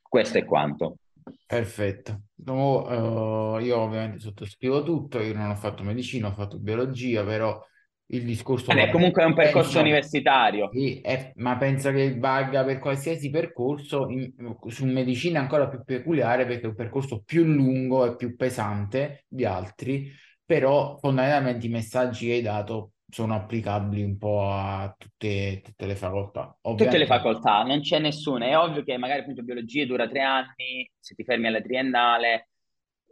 questo 0.01 0.37
è 0.37 0.45
quanto. 0.45 0.97
Perfetto. 1.45 2.23
No, 2.45 3.55
uh, 3.55 3.59
io 3.59 3.77
ovviamente 3.77 4.19
sottoscrivo 4.19 4.83
tutto, 4.83 5.19
io 5.19 5.33
non 5.33 5.49
ho 5.49 5.55
fatto 5.55 5.83
medicina, 5.83 6.27
ho 6.27 6.33
fatto 6.33 6.59
biologia, 6.59 7.23
però 7.23 7.59
il 8.07 8.25
discorso... 8.25 8.73
Vabbè, 8.73 8.91
comunque 8.91 9.23
è 9.23 9.25
un 9.25 9.33
percorso 9.33 9.73
penso, 9.73 9.79
universitario. 9.79 10.69
Sì, 10.71 10.99
è, 11.01 11.31
ma 11.35 11.57
penso 11.57 11.91
che 11.91 12.17
valga 12.17 12.63
per 12.63 12.79
qualsiasi 12.79 13.29
percorso, 13.29 14.09
in, 14.09 14.31
su 14.67 14.85
medicina 14.85 15.39
è 15.39 15.41
ancora 15.41 15.67
più 15.67 15.83
peculiare 15.83 16.45
perché 16.45 16.63
è 16.63 16.67
un 16.67 16.75
percorso 16.75 17.21
più 17.25 17.43
lungo 17.43 18.05
e 18.05 18.15
più 18.15 18.35
pesante 18.35 19.25
di 19.27 19.45
altri, 19.45 20.11
però 20.45 20.97
fondamentalmente 20.99 21.65
i 21.65 21.69
messaggi 21.69 22.27
che 22.27 22.33
hai 22.33 22.41
dato 22.41 22.91
sono 23.13 23.35
applicabili 23.35 24.03
un 24.03 24.17
po' 24.17 24.43
a 24.43 24.93
tutte, 24.97 25.61
tutte 25.63 25.85
le 25.85 25.95
facoltà. 25.95 26.57
Ovviamente... 26.61 26.85
Tutte 26.85 26.97
le 26.97 27.05
facoltà, 27.05 27.61
non 27.61 27.79
c'è 27.81 27.99
nessuna. 27.99 28.47
È 28.47 28.57
ovvio 28.57 28.83
che 28.83 28.97
magari 28.97 29.21
appunto 29.21 29.43
biologia 29.43 29.85
dura 29.85 30.07
tre 30.07 30.21
anni, 30.21 30.89
se 30.99 31.13
ti 31.13 31.23
fermi 31.23 31.47
alla 31.47 31.61
triennale, 31.61 32.49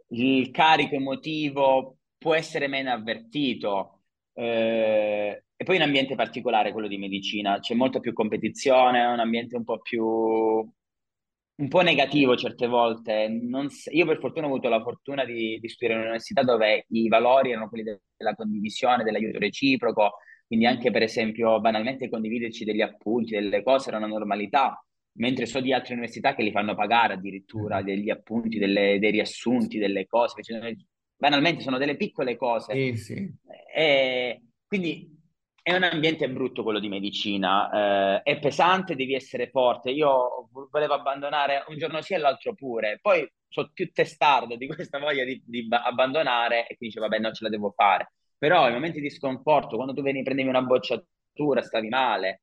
il 0.08 0.50
carico 0.50 0.96
emotivo 0.96 1.98
può 2.18 2.34
essere 2.34 2.66
meno 2.66 2.90
avvertito. 2.90 4.01
Eh, 4.34 5.42
e 5.56 5.64
poi 5.64 5.76
un 5.76 5.82
ambiente 5.82 6.14
particolare, 6.14 6.72
quello 6.72 6.88
di 6.88 6.98
medicina, 6.98 7.58
c'è 7.60 7.74
molta 7.74 8.00
più 8.00 8.12
competizione, 8.12 9.00
è 9.00 9.06
un 9.06 9.20
ambiente 9.20 9.56
un 9.56 9.64
po' 9.64 9.78
più 9.80 10.04
un 11.54 11.68
po' 11.68 11.80
negativo 11.82 12.36
certe 12.36 12.66
volte. 12.66 13.28
Non, 13.28 13.68
io 13.90 14.06
per 14.06 14.18
fortuna 14.18 14.46
ho 14.46 14.50
avuto 14.50 14.68
la 14.68 14.82
fortuna 14.82 15.24
di, 15.24 15.58
di 15.60 15.68
studiare 15.68 15.94
in 15.94 16.00
un'università 16.00 16.42
dove 16.42 16.86
i 16.88 17.08
valori 17.08 17.50
erano 17.50 17.68
quelli 17.68 17.84
de, 17.84 18.00
della 18.16 18.34
condivisione, 18.34 19.04
dell'aiuto 19.04 19.38
reciproco, 19.38 20.14
quindi 20.46 20.66
anche 20.66 20.90
per 20.90 21.02
esempio 21.02 21.60
banalmente 21.60 22.08
condividerci 22.08 22.64
degli 22.64 22.80
appunti, 22.80 23.34
delle 23.34 23.62
cose 23.62 23.88
era 23.88 23.98
una 23.98 24.06
normalità, 24.06 24.84
mentre 25.18 25.46
so 25.46 25.60
di 25.60 25.72
altre 25.72 25.92
università 25.92 26.34
che 26.34 26.42
li 26.42 26.50
fanno 26.50 26.74
pagare 26.74 27.14
addirittura 27.14 27.76
mm-hmm. 27.76 27.84
degli 27.84 28.10
appunti, 28.10 28.58
delle, 28.58 28.98
dei 28.98 29.10
riassunti, 29.10 29.78
delle 29.78 30.06
cose, 30.06 30.42
cioè, 30.42 30.74
banalmente 31.22 31.62
sono 31.62 31.78
delle 31.78 31.94
piccole 31.94 32.36
cose. 32.36 32.74
Sì, 32.74 32.96
sì. 32.96 33.32
E, 33.72 34.42
quindi 34.66 35.08
è 35.62 35.72
un 35.72 35.84
ambiente 35.84 36.28
brutto 36.28 36.64
quello 36.64 36.80
di 36.80 36.88
medicina, 36.88 38.18
eh, 38.18 38.22
è 38.22 38.40
pesante, 38.40 38.96
devi 38.96 39.14
essere 39.14 39.48
forte. 39.48 39.90
Io 39.92 40.48
volevo 40.50 40.94
abbandonare 40.94 41.62
un 41.68 41.78
giorno 41.78 42.02
sì 42.02 42.14
e 42.14 42.18
l'altro 42.18 42.54
pure, 42.54 42.98
poi 43.00 43.24
sono 43.46 43.70
più 43.72 43.92
testardo 43.92 44.56
di 44.56 44.66
questa 44.66 44.98
voglia 44.98 45.22
di, 45.24 45.40
di 45.46 45.68
abbandonare 45.70 46.62
e 46.62 46.76
quindi 46.76 46.96
dice 46.96 47.00
vabbè 47.00 47.20
non 47.20 47.32
ce 47.32 47.44
la 47.44 47.50
devo 47.50 47.70
fare. 47.70 48.14
Però 48.36 48.68
i 48.68 48.72
momenti 48.72 49.00
di 49.00 49.08
sconforto, 49.08 49.76
quando 49.76 49.94
tu 49.94 50.02
veni 50.02 50.24
prendevi 50.24 50.48
una 50.48 50.62
bocciatura, 50.62 51.62
stavi 51.62 51.88
male, 51.88 52.42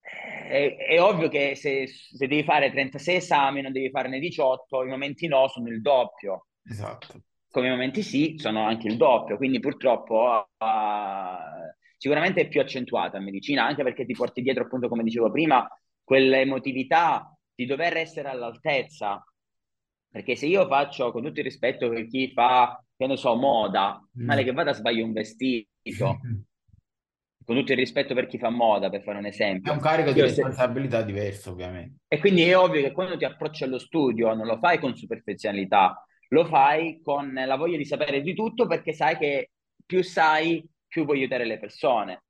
è, 0.00 0.76
è 0.76 1.02
ovvio 1.02 1.28
che 1.28 1.56
se, 1.56 1.88
se, 1.88 2.28
devi 2.28 2.44
fare 2.44 2.70
36 2.70 3.16
esami 3.16 3.60
non 3.60 3.72
devi 3.72 3.90
farne 3.90 4.20
18, 4.20 4.84
i 4.84 4.88
momenti 4.88 5.26
no 5.26 5.48
sono 5.48 5.66
il 5.68 5.80
doppio. 5.80 6.46
Esatto. 6.62 7.20
Come 7.54 7.68
i 7.68 7.70
momenti 7.70 8.02
sì 8.02 8.34
sono 8.36 8.66
anche 8.66 8.88
il 8.88 8.96
doppio, 8.96 9.36
quindi 9.36 9.60
purtroppo... 9.60 10.48
Uh, 10.58 11.72
sicuramente 11.96 12.42
è 12.42 12.48
più 12.48 12.60
accentuata 12.60 13.18
in 13.18 13.24
medicina, 13.24 13.64
anche 13.64 13.84
perché 13.84 14.04
ti 14.04 14.12
porti 14.12 14.42
dietro, 14.42 14.64
appunto, 14.64 14.88
come 14.88 15.04
dicevo 15.04 15.30
prima, 15.30 15.66
quell'emotività 16.02 17.34
di 17.54 17.64
dover 17.64 17.96
essere 17.96 18.28
all'altezza. 18.28 19.24
Perché 20.10 20.34
se 20.36 20.46
io 20.46 20.66
faccio, 20.66 21.12
con 21.12 21.22
tutto 21.22 21.38
il 21.38 21.46
rispetto 21.46 21.88
per 21.88 22.06
chi 22.08 22.32
fa, 22.32 22.84
che 22.96 23.06
ne 23.06 23.16
so, 23.16 23.36
moda, 23.36 23.98
mm. 24.18 24.26
male 24.26 24.42
che 24.42 24.52
vada 24.52 24.72
a 24.72 24.74
sbagliare 24.74 25.04
un 25.04 25.12
vestito, 25.12 25.68
con 27.44 27.56
tutto 27.56 27.72
il 27.72 27.78
rispetto 27.78 28.14
per 28.14 28.26
chi 28.26 28.38
fa 28.38 28.50
moda, 28.50 28.90
per 28.90 29.02
fare 29.02 29.18
un 29.18 29.26
esempio. 29.26 29.70
È 29.70 29.74
un 29.74 29.80
carico 29.80 30.12
di 30.12 30.20
responsabilità 30.20 30.98
se... 30.98 31.06
diverso, 31.06 31.52
ovviamente. 31.52 32.00
E 32.08 32.18
quindi 32.18 32.42
è 32.42 32.58
ovvio 32.58 32.82
che 32.82 32.92
quando 32.92 33.16
ti 33.16 33.24
approcci 33.24 33.64
allo 33.64 33.78
studio 33.78 34.34
non 34.34 34.46
lo 34.46 34.58
fai 34.58 34.78
con 34.78 34.94
superficialità, 34.94 36.04
lo 36.28 36.44
fai 36.46 37.00
con 37.02 37.32
la 37.32 37.56
voglia 37.56 37.76
di 37.76 37.84
sapere 37.84 38.22
di 38.22 38.34
tutto 38.34 38.66
perché 38.66 38.92
sai 38.92 39.16
che 39.16 39.50
più 39.84 40.02
sai, 40.02 40.66
più 40.86 41.04
puoi 41.04 41.18
aiutare 41.18 41.44
le 41.44 41.58
persone. 41.58 42.24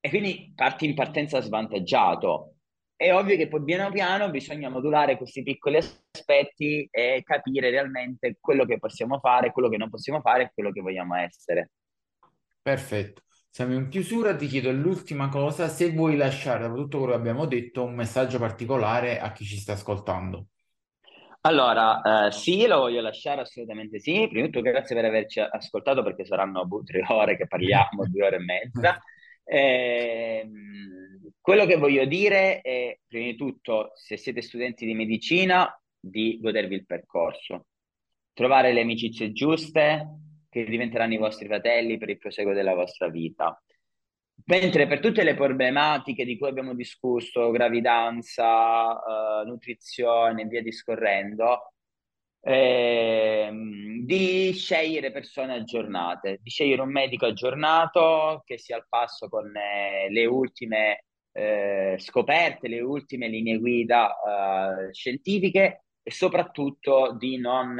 E 0.00 0.08
quindi 0.08 0.52
parti 0.54 0.86
in 0.86 0.94
partenza 0.94 1.40
svantaggiato. 1.40 2.56
È 2.96 3.12
ovvio 3.12 3.36
che 3.36 3.48
poi 3.48 3.64
piano 3.64 3.90
piano 3.90 4.30
bisogna 4.30 4.68
modulare 4.68 5.16
questi 5.16 5.42
piccoli 5.42 5.78
aspetti 5.78 6.86
e 6.90 7.22
capire 7.24 7.70
realmente 7.70 8.36
quello 8.40 8.64
che 8.64 8.78
possiamo 8.78 9.18
fare, 9.18 9.50
quello 9.50 9.68
che 9.68 9.76
non 9.76 9.90
possiamo 9.90 10.20
fare 10.20 10.44
e 10.44 10.50
quello 10.54 10.70
che 10.70 10.80
vogliamo 10.80 11.16
essere. 11.16 11.70
Perfetto. 12.62 13.22
Siamo 13.50 13.74
in 13.74 13.88
chiusura, 13.88 14.34
ti 14.34 14.46
chiedo 14.46 14.72
l'ultima 14.72 15.28
cosa, 15.28 15.68
se 15.68 15.92
vuoi 15.92 16.16
lasciare, 16.16 16.64
dopo 16.64 16.76
tutto 16.82 16.98
quello 16.98 17.12
che 17.12 17.18
abbiamo 17.18 17.46
detto, 17.46 17.84
un 17.84 17.94
messaggio 17.94 18.38
particolare 18.38 19.20
a 19.20 19.32
chi 19.32 19.44
ci 19.44 19.56
sta 19.56 19.74
ascoltando. 19.74 20.48
Allora, 21.46 22.26
eh, 22.26 22.32
sì, 22.32 22.66
lo 22.66 22.78
voglio 22.78 23.02
lasciare 23.02 23.42
assolutamente 23.42 24.00
sì. 24.00 24.26
Prima 24.28 24.46
di 24.46 24.50
tutto, 24.50 24.62
grazie 24.62 24.96
per 24.96 25.04
averci 25.04 25.40
ascoltato 25.40 26.02
perché 26.02 26.24
saranno 26.24 26.64
boh, 26.64 26.82
tre 26.82 27.04
ore 27.08 27.36
che 27.36 27.46
parliamo, 27.46 28.06
due 28.08 28.26
ore 28.26 28.36
e 28.36 28.38
mezza. 28.38 28.98
Eh, 29.44 30.48
quello 31.38 31.66
che 31.66 31.76
voglio 31.76 32.06
dire 32.06 32.62
è, 32.62 32.98
prima 33.06 33.26
di 33.26 33.36
tutto, 33.36 33.90
se 33.94 34.16
siete 34.16 34.40
studenti 34.40 34.86
di 34.86 34.94
medicina, 34.94 35.70
di 36.00 36.38
godervi 36.40 36.76
il 36.76 36.86
percorso, 36.86 37.66
trovare 38.32 38.72
le 38.72 38.80
amicizie 38.80 39.32
giuste 39.32 40.20
che 40.48 40.64
diventeranno 40.64 41.12
i 41.12 41.18
vostri 41.18 41.46
fratelli 41.46 41.98
per 41.98 42.08
il 42.08 42.18
proseguo 42.18 42.54
della 42.54 42.74
vostra 42.74 43.08
vita. 43.10 43.62
Mentre 44.46 44.86
per 44.86 45.00
tutte 45.00 45.22
le 45.24 45.34
problematiche 45.34 46.24
di 46.24 46.36
cui 46.36 46.48
abbiamo 46.48 46.74
discusso, 46.74 47.50
gravidanza, 47.50 48.92
uh, 49.40 49.46
nutrizione 49.46 50.42
e 50.42 50.46
via 50.46 50.62
discorrendo, 50.62 51.72
eh, 52.46 53.50
di 54.04 54.52
scegliere 54.52 55.10
persone 55.12 55.54
aggiornate, 55.54 56.40
di 56.42 56.50
scegliere 56.50 56.82
un 56.82 56.90
medico 56.90 57.24
aggiornato 57.24 58.42
che 58.44 58.58
sia 58.58 58.76
al 58.76 58.86
passo 58.86 59.28
con 59.28 59.50
eh, 59.56 60.10
le 60.10 60.26
ultime 60.26 61.04
eh, 61.32 61.96
scoperte, 61.98 62.68
le 62.68 62.80
ultime 62.82 63.28
linee 63.28 63.58
guida 63.58 64.14
eh, 64.88 64.92
scientifiche 64.92 65.84
e 66.02 66.10
soprattutto 66.10 67.16
di 67.18 67.38
non 67.38 67.76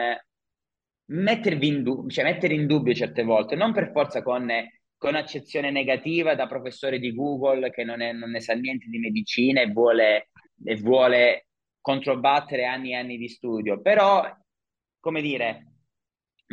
mettervi 1.06 1.66
in 1.66 1.82
dubbio, 1.82 2.10
cioè 2.10 2.24
mettere 2.24 2.54
in 2.54 2.66
dubbio 2.66 2.94
certe 2.94 3.22
volte, 3.22 3.56
non 3.56 3.72
per 3.72 3.90
forza 3.92 4.22
con 4.22 4.50
con 5.04 5.16
accezione 5.16 5.70
negativa 5.70 6.34
da 6.34 6.46
professore 6.46 6.98
di 6.98 7.14
Google 7.14 7.68
che 7.70 7.84
non, 7.84 8.00
è, 8.00 8.12
non 8.12 8.30
ne 8.30 8.40
sa 8.40 8.54
niente 8.54 8.86
di 8.88 8.98
medicina 8.98 9.60
e 9.60 9.70
vuole, 9.70 10.30
e 10.64 10.76
vuole 10.76 11.48
controbattere 11.78 12.64
anni 12.64 12.92
e 12.92 12.94
anni 12.94 13.18
di 13.18 13.28
studio, 13.28 13.82
però, 13.82 14.26
come 15.00 15.20
dire, 15.20 15.72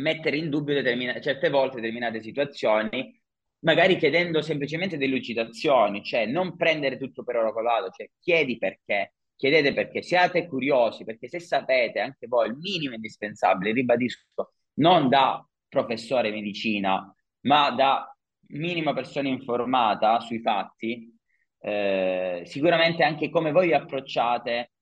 mettere 0.02 0.36
in 0.36 0.50
dubbio 0.50 0.74
determina- 0.74 1.18
certe 1.18 1.48
volte 1.48 1.76
determinate 1.76 2.20
situazioni, 2.20 3.18
magari 3.60 3.96
chiedendo 3.96 4.42
semplicemente 4.42 4.98
delucidazioni, 4.98 6.04
cioè 6.04 6.26
non 6.26 6.54
prendere 6.54 6.98
tutto 6.98 7.24
per 7.24 7.36
oro 7.36 7.54
colato, 7.54 7.88
cioè 7.88 8.10
chiedi 8.20 8.58
perché, 8.58 9.14
chiedete 9.34 9.72
perché, 9.72 10.02
siate 10.02 10.46
curiosi, 10.46 11.04
perché 11.04 11.26
se 11.26 11.40
sapete 11.40 12.00
anche 12.00 12.26
voi 12.26 12.48
il 12.48 12.58
minimo 12.58 12.94
indispensabile, 12.96 13.72
ribadisco, 13.72 14.52
non 14.74 15.08
da 15.08 15.42
professore 15.70 16.30
di 16.30 16.36
medicina, 16.36 17.16
ma 17.46 17.70
da 17.70 18.11
minima 18.52 18.92
persona 18.92 19.28
informata 19.28 20.20
sui 20.20 20.40
fatti, 20.40 21.10
eh, 21.60 22.42
sicuramente 22.44 23.02
anche 23.04 23.30
come 23.30 23.52
voi 23.52 23.68
vi 23.68 23.74
approcciate 23.74 24.72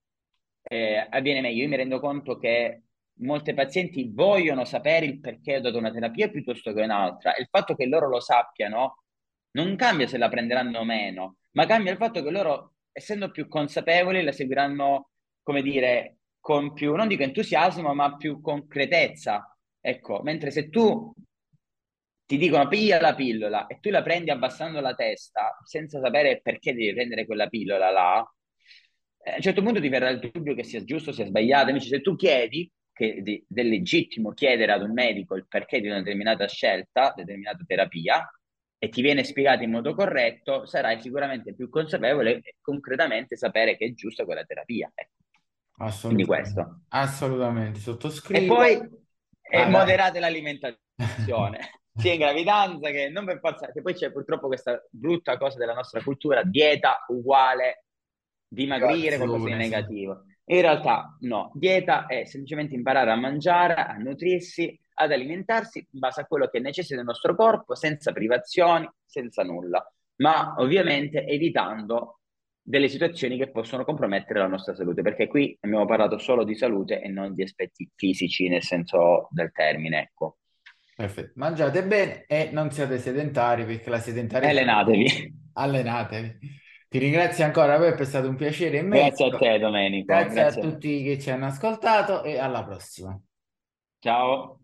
eh, 0.62 1.06
avviene 1.10 1.40
meglio. 1.40 1.62
Io 1.62 1.68
mi 1.68 1.76
rendo 1.76 2.00
conto 2.00 2.38
che 2.38 2.82
molte 3.20 3.54
pazienti 3.54 4.10
vogliono 4.12 4.64
sapere 4.64 5.06
il 5.06 5.20
perché 5.20 5.56
ho 5.56 5.60
dato 5.60 5.78
una 5.78 5.90
terapia 5.90 6.30
piuttosto 6.30 6.72
che 6.72 6.82
un'altra 6.82 7.34
e 7.34 7.42
il 7.42 7.48
fatto 7.50 7.74
che 7.74 7.86
loro 7.86 8.08
lo 8.08 8.20
sappiano 8.20 9.02
non 9.52 9.76
cambia 9.76 10.06
se 10.06 10.18
la 10.18 10.28
prenderanno 10.28 10.78
o 10.78 10.84
meno, 10.84 11.36
ma 11.52 11.66
cambia 11.66 11.92
il 11.92 11.98
fatto 11.98 12.22
che 12.22 12.30
loro, 12.30 12.74
essendo 12.92 13.30
più 13.30 13.48
consapevoli, 13.48 14.22
la 14.22 14.32
seguiranno, 14.32 15.10
come 15.42 15.62
dire, 15.62 16.18
con 16.38 16.72
più, 16.72 16.94
non 16.94 17.08
dico 17.08 17.22
entusiasmo, 17.22 17.92
ma 17.94 18.16
più 18.16 18.40
concretezza. 18.40 19.56
Ecco, 19.80 20.20
mentre 20.22 20.50
se 20.50 20.68
tu 20.68 21.12
ti 22.30 22.36
dicono 22.36 22.68
piglia 22.68 23.00
la 23.00 23.16
pillola 23.16 23.66
e 23.66 23.80
tu 23.80 23.90
la 23.90 24.02
prendi 24.02 24.30
abbassando 24.30 24.78
la 24.78 24.94
testa 24.94 25.58
senza 25.64 25.98
sapere 25.98 26.40
perché 26.40 26.72
devi 26.72 26.92
prendere 26.92 27.26
quella 27.26 27.48
pillola 27.48 27.90
là, 27.90 28.34
eh, 29.24 29.32
a 29.32 29.34
un 29.34 29.40
certo 29.40 29.62
punto 29.62 29.80
ti 29.80 29.88
verrà 29.88 30.10
il 30.10 30.20
dubbio 30.20 30.54
che 30.54 30.62
sia 30.62 30.84
giusto, 30.84 31.10
sia 31.10 31.24
sbagliato. 31.24 31.70
Invece 31.70 31.88
se 31.88 32.00
tu 32.00 32.14
chiedi, 32.14 32.70
che 32.92 33.20
è 33.52 33.62
legittimo 33.62 34.30
chiedere 34.30 34.70
ad 34.70 34.82
un 34.82 34.92
medico 34.92 35.34
il 35.34 35.48
perché 35.48 35.80
di 35.80 35.88
una 35.88 35.98
determinata 35.98 36.46
scelta, 36.46 37.12
determinata 37.16 37.64
terapia, 37.66 38.24
e 38.78 38.88
ti 38.90 39.02
viene 39.02 39.24
spiegato 39.24 39.64
in 39.64 39.72
modo 39.72 39.92
corretto, 39.96 40.66
sarai 40.66 41.00
sicuramente 41.00 41.52
più 41.52 41.68
consapevole 41.68 42.36
e 42.36 42.54
concretamente 42.60 43.36
sapere 43.36 43.76
che 43.76 43.86
è 43.86 43.92
giusta 43.92 44.24
quella 44.24 44.44
terapia. 44.44 44.88
Ecco. 44.94 45.14
Assolutamente. 45.78 46.06
Quindi 46.06 46.24
questo. 46.26 46.80
Assolutamente, 46.90 47.80
sottoscritto. 47.80 48.40
E 48.40 48.46
poi 48.46 48.88
eh, 49.40 49.66
moderate 49.66 50.20
l'alimentazione. 50.20 51.70
sia 51.94 52.12
in 52.12 52.18
gravidanza 52.18 52.90
che 52.90 53.08
non 53.08 53.24
per 53.24 53.38
forza, 53.40 53.70
che 53.70 53.82
poi 53.82 53.94
c'è 53.94 54.12
purtroppo 54.12 54.46
questa 54.46 54.82
brutta 54.90 55.36
cosa 55.36 55.58
della 55.58 55.74
nostra 55.74 56.02
cultura, 56.02 56.42
dieta 56.42 57.04
uguale 57.08 57.84
dimagrire, 58.48 59.16
qualcosa 59.16 59.46
di 59.46 59.54
negativo. 59.54 60.24
In 60.46 60.60
realtà 60.60 61.16
no, 61.20 61.52
dieta 61.54 62.06
è 62.06 62.24
semplicemente 62.24 62.74
imparare 62.74 63.12
a 63.12 63.16
mangiare, 63.16 63.74
a 63.74 63.94
nutrirsi, 63.94 64.78
ad 64.94 65.12
alimentarsi 65.12 65.78
in 65.78 65.98
base 65.98 66.20
a 66.20 66.26
quello 66.26 66.48
che 66.48 66.58
necessita 66.58 66.98
il 66.98 67.06
nostro 67.06 67.36
corpo, 67.36 67.74
senza 67.76 68.12
privazioni, 68.12 68.90
senza 69.04 69.44
nulla, 69.44 69.84
ma 70.16 70.54
ovviamente 70.58 71.24
evitando 71.24 72.20
delle 72.60 72.88
situazioni 72.88 73.38
che 73.38 73.50
possono 73.50 73.84
compromettere 73.84 74.40
la 74.40 74.48
nostra 74.48 74.74
salute, 74.74 75.02
perché 75.02 75.28
qui 75.28 75.56
abbiamo 75.60 75.86
parlato 75.86 76.18
solo 76.18 76.44
di 76.44 76.54
salute 76.54 77.00
e 77.00 77.08
non 77.08 77.32
di 77.34 77.42
aspetti 77.42 77.88
fisici 77.94 78.48
nel 78.48 78.62
senso 78.62 79.28
del 79.30 79.52
termine, 79.52 80.02
ecco. 80.02 80.39
Perfetto. 81.00 81.32
Mangiate 81.36 81.82
bene 81.82 82.24
e 82.26 82.50
non 82.52 82.70
siate 82.70 82.98
sedentari 82.98 83.64
perché 83.64 83.88
la 83.88 84.00
sedentarietà... 84.00 84.50
Allenatevi. 84.50 85.34
Allenatevi. 85.54 86.38
Ti 86.90 86.98
ringrazio 86.98 87.44
ancora, 87.44 87.78
per 87.78 87.94
è 87.94 88.04
stato 88.04 88.28
un 88.28 88.36
piacere 88.36 88.76
immenso. 88.78 89.28
Grazie 89.28 89.48
a 89.48 89.52
te 89.52 89.58
Domenico. 89.58 90.04
Grazie, 90.12 90.34
Grazie 90.34 90.60
a 90.60 90.64
tutti 90.64 91.02
che 91.02 91.18
ci 91.18 91.30
hanno 91.30 91.46
ascoltato 91.46 92.22
e 92.22 92.38
alla 92.38 92.64
prossima. 92.64 93.18
Ciao. 93.98 94.60